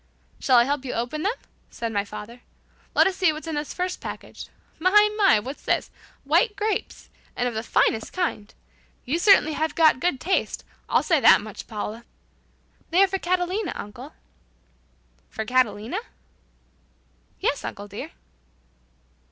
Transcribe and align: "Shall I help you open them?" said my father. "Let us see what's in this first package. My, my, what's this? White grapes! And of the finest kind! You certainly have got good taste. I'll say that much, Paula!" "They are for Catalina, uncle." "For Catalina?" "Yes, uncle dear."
"Shall 0.39 0.57
I 0.57 0.63
help 0.63 0.83
you 0.83 0.93
open 0.93 1.21
them?" 1.21 1.35
said 1.69 1.91
my 1.93 2.03
father. 2.03 2.41
"Let 2.95 3.05
us 3.05 3.15
see 3.17 3.31
what's 3.31 3.45
in 3.45 3.53
this 3.53 3.71
first 3.71 4.01
package. 4.01 4.47
My, 4.79 4.89
my, 5.19 5.39
what's 5.39 5.61
this? 5.61 5.91
White 6.23 6.55
grapes! 6.55 7.11
And 7.35 7.47
of 7.47 7.53
the 7.53 7.61
finest 7.61 8.11
kind! 8.11 8.51
You 9.05 9.19
certainly 9.19 9.53
have 9.53 9.75
got 9.75 9.99
good 9.99 10.19
taste. 10.19 10.63
I'll 10.89 11.03
say 11.03 11.19
that 11.19 11.41
much, 11.41 11.67
Paula!" 11.67 12.03
"They 12.89 13.03
are 13.03 13.07
for 13.07 13.19
Catalina, 13.19 13.73
uncle." 13.75 14.13
"For 15.29 15.45
Catalina?" 15.45 15.99
"Yes, 17.39 17.63
uncle 17.63 17.87
dear." 17.87 18.09